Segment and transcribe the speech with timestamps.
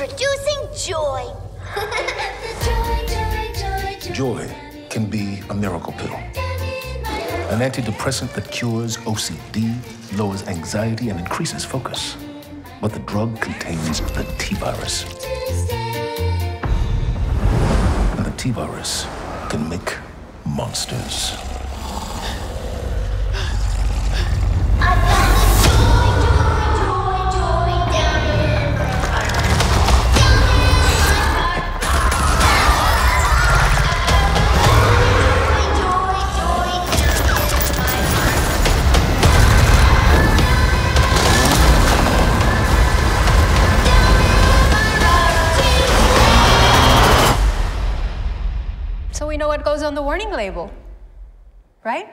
[0.00, 1.30] Introducing Joy.
[4.14, 4.50] Joy
[4.88, 6.14] can be a miracle pill.
[7.50, 9.76] An antidepressant that cures OCD,
[10.16, 12.16] lowers anxiety, and increases focus.
[12.80, 15.04] But the drug contains the T virus.
[18.16, 19.06] And the T virus
[19.50, 19.98] can make
[20.46, 21.49] monsters.
[49.30, 50.72] We know what goes on the warning label,
[51.84, 52.08] right?